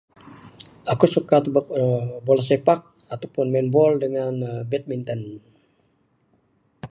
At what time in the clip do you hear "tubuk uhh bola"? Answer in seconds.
1.45-2.43